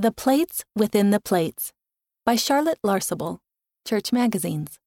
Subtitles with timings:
[0.00, 1.74] The Plates Within the Plates
[2.24, 3.40] by Charlotte Larcabal,
[3.86, 4.78] Church Magazines.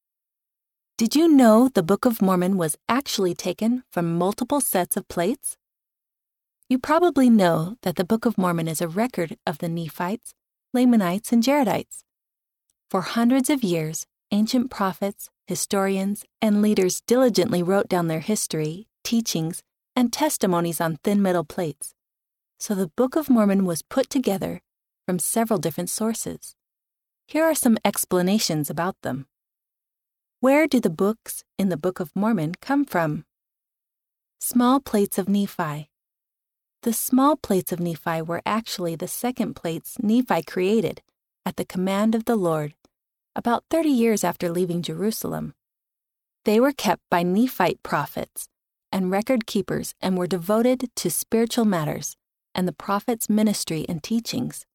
[0.98, 5.56] Did you know the Book of Mormon was actually taken from multiple sets of plates?
[6.68, 10.34] You probably know that the Book of Mormon is a record of the Nephites,
[10.74, 12.02] Lamanites, and Jaredites.
[12.90, 19.62] For hundreds of years, ancient prophets, historians, and leaders diligently wrote down their history, teachings,
[19.96, 21.94] and testimonies on thin metal plates.
[22.60, 24.64] So the Book of Mormon was put together
[25.06, 26.56] from several different sources.
[27.28, 29.28] Here are some explanations about them.
[30.40, 33.26] Where do the books in the Book of Mormon come from?
[34.40, 35.90] Small plates of Nephi.
[36.82, 41.02] The small plates of Nephi were actually the second plates Nephi created
[41.46, 42.74] at the command of the Lord
[43.36, 45.54] about 30 years after leaving Jerusalem.
[46.46, 48.48] They were kept by Nephite prophets
[48.92, 52.18] and record keepers and were devoted to spiritual matters
[52.54, 54.66] and the prophet's ministry and teachings.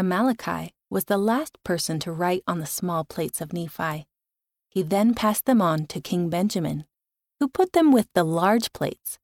[0.00, 4.06] Amaleki was the last person to write on the small plates of Nephi.
[4.70, 6.86] He then passed them on to King Benjamin,
[7.38, 9.18] who put them with the large plates.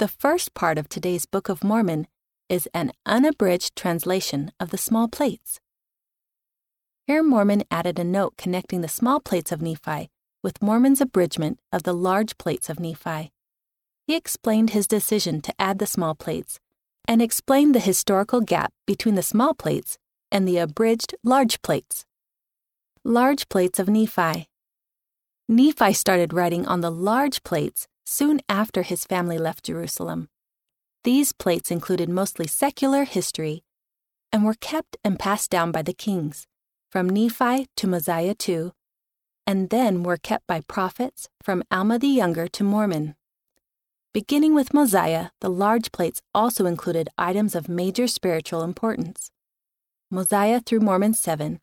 [0.00, 2.08] The first part of today's Book of Mormon
[2.48, 5.60] is an unabridged translation of the small plates.
[7.06, 10.10] Here, Mormon added a note connecting the small plates of Nephi
[10.42, 13.30] with Mormon's abridgment of the large plates of Nephi.
[14.08, 16.58] He explained his decision to add the small plates
[17.06, 19.98] and explained the historical gap between the small plates
[20.32, 22.04] and the abridged large plates.
[23.04, 24.48] Large plates of Nephi.
[25.48, 30.28] Nephi started writing on the large plates soon after his family left Jerusalem.
[31.04, 33.62] These plates included mostly secular history
[34.32, 36.46] and were kept and passed down by the kings,
[36.90, 38.72] from Nephi to Mosiah II,
[39.46, 43.16] and then were kept by prophets from Alma the Younger to Mormon.
[44.14, 49.30] Beginning with Mosiah, the large plates also included items of major spiritual importance.
[50.12, 51.58] Mosiah through Mormon 7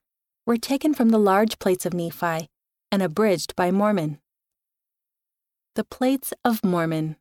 [0.46, 2.50] were taken from the large plates of Nephi
[2.92, 4.20] and abridged by Mormon.
[5.76, 7.16] The Plates of Mormon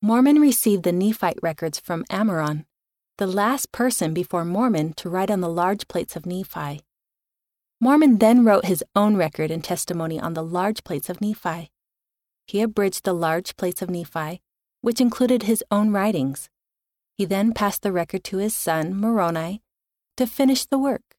[0.00, 2.64] Mormon received the Nephite records from Ammaron,
[3.18, 6.80] the last person before Mormon to write on the large plates of Nephi.
[7.78, 11.70] Mormon then wrote his own record and testimony on the large plates of Nephi
[12.50, 14.42] he abridged the large plates of Nephi,
[14.80, 16.50] which included his own writings.
[17.14, 19.62] He then passed the record to his son, Moroni,
[20.20, 21.16] to finish the work.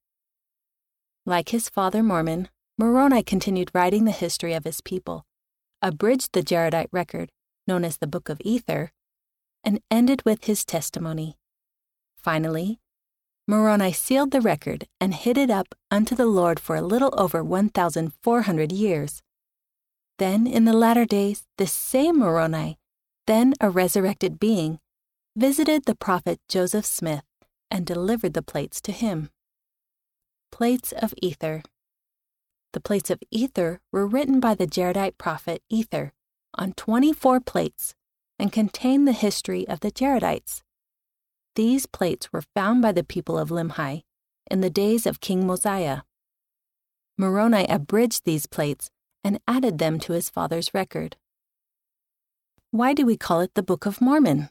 [1.26, 5.26] Like his father Mormon, Moroni continued writing the history of his people,
[5.82, 7.32] abridged the Jaredite record,
[7.68, 8.92] known as the Book of Ether,
[9.64, 11.40] and ended with his testimony.
[12.16, 12.80] Finally,
[13.48, 17.44] Moroni sealed the record and hid it up unto the Lord for a little over
[17.44, 19.24] 1,400 years.
[20.20, 22.78] Then, in the latter days, the same Moroni,
[23.26, 24.78] then a resurrected being,
[25.36, 27.24] visited the prophet Joseph Smith
[27.72, 29.30] and delivered the plates to him.
[30.52, 31.64] Plates of Ether
[32.74, 36.14] The plates of Ether were written by the Jaredite prophet Ether
[36.54, 37.96] on 24 plates
[38.38, 40.62] and contain the history of the Jaredites.
[41.56, 44.04] These plates were found by the people of Limhi
[44.50, 46.02] in the days of King Mosiah.
[47.18, 48.90] Moroni abridged these plates
[49.24, 51.18] and added them to his father's record.
[52.72, 54.50] Why do we call it the Book of Mormon?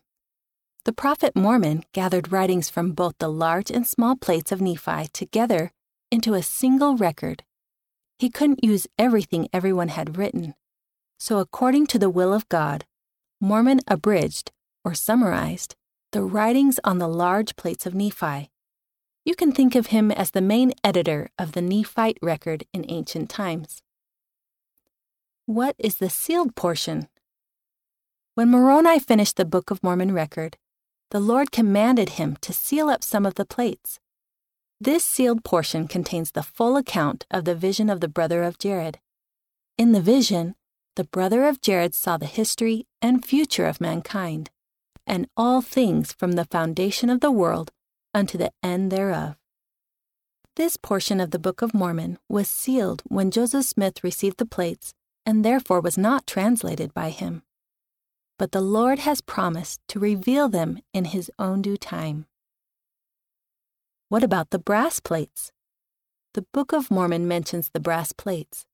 [0.85, 5.73] The prophet Mormon gathered writings from both the large and small plates of Nephi together
[6.11, 7.45] into a single record.
[8.19, 10.55] He couldn't use everything everyone had written,
[11.19, 12.87] so according to the will of God,
[13.43, 14.53] Mormon abridged,
[14.83, 15.77] or summarized,
[16.13, 18.51] the writings on the large plates of Nephi.
[19.25, 23.29] You can think of him as the main editor of the Nephite record in ancient
[23.29, 23.83] times.
[25.45, 27.09] What is the sealed portion?
[28.35, 30.57] When Moroni finished the Book of Mormon record,
[31.11, 33.99] the Lord commanded him to seal up some of the plates.
[34.81, 38.99] This sealed portion contains the full account of the vision of the brother of Jared.
[39.77, 40.55] In the vision,
[40.97, 44.51] the brother of Jared saw the history and future of mankind,
[45.07, 47.73] and all things from the foundation of the world
[48.15, 49.37] unto the end thereof.
[50.57, 54.93] This portion of the Book of Mormon was sealed when Joseph Smith received the plates
[55.25, 57.43] and therefore was not translated by him.
[58.41, 62.25] But the Lord has promised to reveal them in his own due time.
[64.09, 65.53] What about the brass plates?
[66.33, 68.65] The Book of Mormon mentions the brass plates,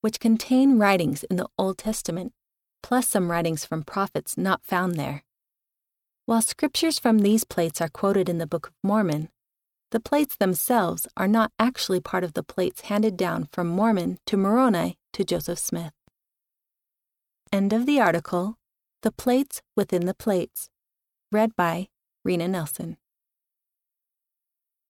[0.00, 2.32] which contain writings in the Old Testament,
[2.82, 5.24] plus some writings from prophets not found there.
[6.24, 9.28] While scriptures from these plates are quoted in the Book of Mormon,
[9.90, 14.38] the plates themselves are not actually part of the plates handed down from Mormon to
[14.38, 15.92] Moroni to Joseph Smith.
[17.52, 18.56] End of the article
[19.02, 20.68] The Plates Within the Plates.
[21.32, 21.88] Read by
[22.22, 22.98] Rena Nelson.